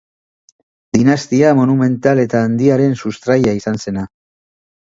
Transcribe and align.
Dinastia 0.97 1.51
monumental 1.59 2.21
eta 2.23 2.43
handiaren 2.47 2.99
sustraia 3.05 3.55
izan 3.63 3.81
zena. 3.85 4.09